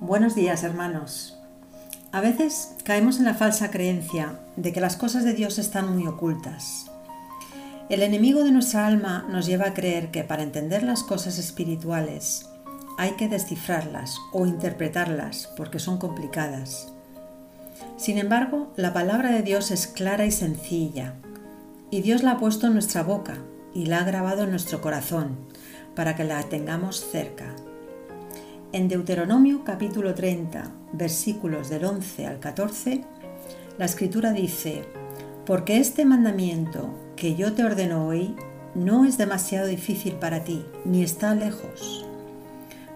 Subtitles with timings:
[0.00, 1.36] Buenos días, hermanos.
[2.12, 6.06] A veces caemos en la falsa creencia de que las cosas de Dios están muy
[6.06, 6.90] ocultas.
[7.88, 12.48] El enemigo de nuestra alma nos lleva a creer que para entender las cosas espirituales
[12.98, 16.92] hay que descifrarlas o interpretarlas porque son complicadas.
[17.96, 21.14] Sin embargo, la palabra de Dios es clara y sencilla,
[21.90, 23.38] y Dios la ha puesto en nuestra boca
[23.72, 25.36] y la ha grabado en nuestro corazón
[25.94, 27.54] para que la tengamos cerca.
[28.72, 33.04] En Deuteronomio capítulo 30, versículos del 11 al 14,
[33.78, 34.84] la escritura dice,
[35.46, 38.34] porque este mandamiento que yo te ordeno hoy
[38.74, 42.04] no es demasiado difícil para ti, ni está lejos.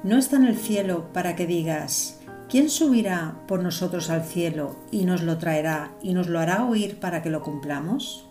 [0.02, 5.04] No está en el cielo para que digas, ¿quién subirá por nosotros al cielo y
[5.04, 8.26] nos lo traerá y nos lo hará oír para que lo cumplamos?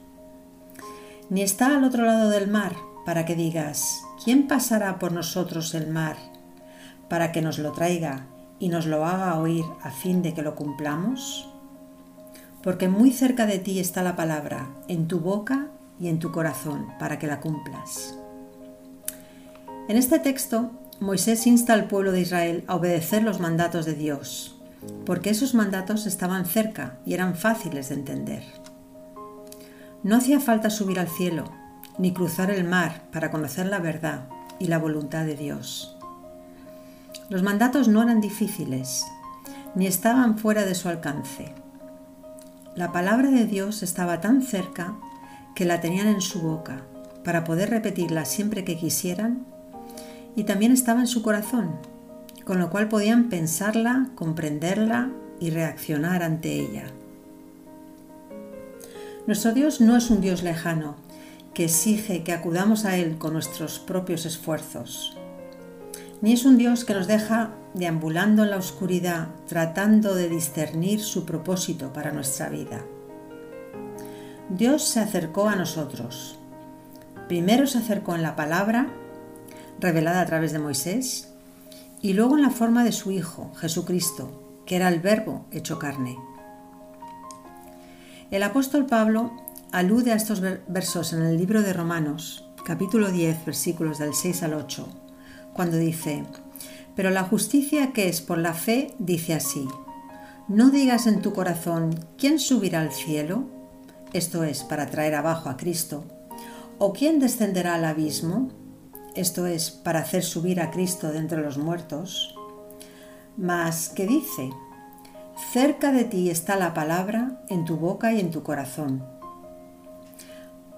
[1.30, 2.75] Ni está al otro lado del mar
[3.05, 6.17] para que digas, ¿quién pasará por nosotros el mar
[7.09, 8.27] para que nos lo traiga
[8.59, 11.49] y nos lo haga oír a fin de que lo cumplamos?
[12.63, 15.67] Porque muy cerca de ti está la palabra, en tu boca
[15.99, 18.17] y en tu corazón, para que la cumplas.
[19.87, 24.57] En este texto, Moisés insta al pueblo de Israel a obedecer los mandatos de Dios,
[25.05, 28.43] porque esos mandatos estaban cerca y eran fáciles de entender.
[30.03, 31.45] No hacía falta subir al cielo,
[31.97, 34.27] ni cruzar el mar para conocer la verdad
[34.59, 35.98] y la voluntad de Dios.
[37.30, 39.05] Los mandatos no eran difíciles,
[39.75, 41.53] ni estaban fuera de su alcance.
[42.75, 44.95] La palabra de Dios estaba tan cerca
[45.53, 46.81] que la tenían en su boca
[47.23, 49.45] para poder repetirla siempre que quisieran
[50.36, 51.75] y también estaba en su corazón,
[52.45, 56.86] con lo cual podían pensarla, comprenderla y reaccionar ante ella.
[59.27, 60.95] Nuestro Dios no es un Dios lejano
[61.53, 65.19] que exige que acudamos a Él con nuestros propios esfuerzos
[66.22, 71.26] ni es un Dios que nos deja deambulando en la oscuridad tratando de discernir su
[71.26, 72.83] propósito para nuestra vida.
[74.49, 76.38] Dios se acercó a nosotros.
[77.27, 78.89] Primero se acercó en la palabra,
[79.80, 81.32] revelada a través de Moisés,
[82.02, 86.17] y luego en la forma de su Hijo, Jesucristo, que era el Verbo hecho carne.
[88.32, 89.32] El apóstol Pablo
[89.72, 94.54] alude a estos versos en el libro de Romanos, capítulo 10, versículos del 6 al
[94.55, 94.88] 8
[95.59, 96.23] cuando dice,
[96.95, 99.67] pero la justicia que es por la fe dice así,
[100.47, 103.43] no digas en tu corazón, ¿quién subirá al cielo?
[104.14, 106.05] Esto es, para traer abajo a Cristo.
[106.77, 108.48] ¿O quién descenderá al abismo?
[109.15, 112.33] Esto es, para hacer subir a Cristo de entre los muertos.
[113.36, 114.52] Mas, ¿qué dice?
[115.52, 119.03] Cerca de ti está la palabra, en tu boca y en tu corazón.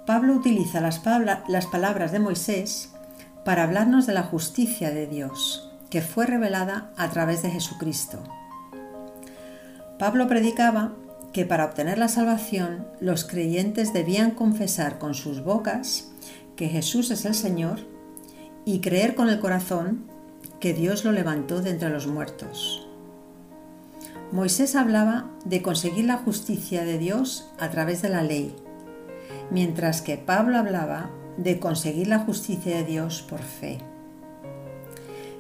[0.08, 1.02] Pablo utiliza las,
[1.48, 2.92] las palabras de Moisés
[3.44, 8.24] para hablarnos de la justicia de Dios, que fue revelada a través de Jesucristo.
[10.00, 10.94] Pablo predicaba
[11.34, 16.12] que para obtener la salvación los creyentes debían confesar con sus bocas
[16.56, 17.80] que Jesús es el Señor
[18.66, 20.06] y creer con el corazón
[20.60, 22.88] que Dios lo levantó de entre los muertos.
[24.32, 28.56] Moisés hablaba de conseguir la justicia de Dios a través de la ley,
[29.50, 31.10] mientras que Pablo hablaba
[31.44, 33.80] de conseguir la justicia de Dios por fe.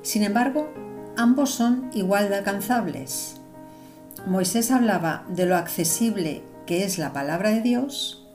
[0.01, 0.71] Sin embargo,
[1.17, 3.35] ambos son igual de alcanzables.
[4.25, 8.27] Moisés hablaba de lo accesible que es la palabra de Dios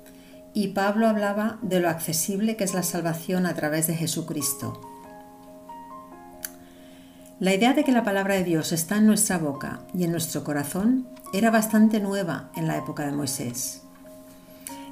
[0.52, 4.80] y Pablo hablaba de lo accesible que es la salvación a través de Jesucristo.
[7.38, 10.42] La idea de que la palabra de Dios está en nuestra boca y en nuestro
[10.42, 13.85] corazón era bastante nueva en la época de Moisés.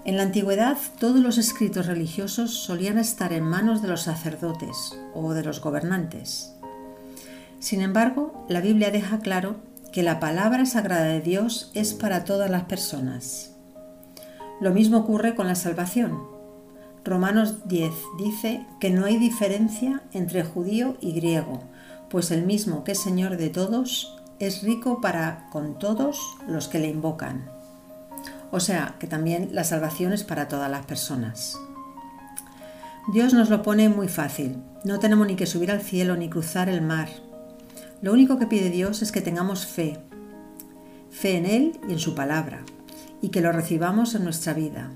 [0.05, 5.33] En la antigüedad todos los escritos religiosos solían estar en manos de los sacerdotes o
[5.33, 6.55] de los gobernantes.
[7.59, 9.57] Sin embargo, la Biblia deja claro
[9.93, 13.53] que la palabra sagrada de Dios es para todas las personas.
[14.61, 16.19] Lo mismo ocurre con la salvación.
[17.03, 21.63] Romanos 10 dice que no hay diferencia entre judío y griego,
[22.11, 26.79] pues el mismo que es Señor de todos es rico para con todos los que
[26.79, 27.54] le invocan.
[28.55, 31.59] O sea, que también la salvación es para todas las personas.
[33.13, 34.63] Dios nos lo pone muy fácil.
[34.85, 37.09] No tenemos ni que subir al cielo ni cruzar el mar.
[38.01, 39.99] Lo único que pide Dios es que tengamos fe.
[41.11, 42.61] Fe en Él y en su palabra,
[43.21, 44.93] y que lo recibamos en nuestra vida.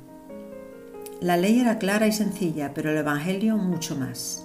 [1.20, 4.44] La ley era clara y sencilla, pero el Evangelio mucho más.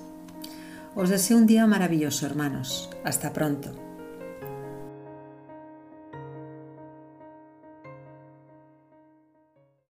[0.95, 2.89] Os deseo un día maravilloso, hermanos.
[3.03, 3.92] Hasta pronto.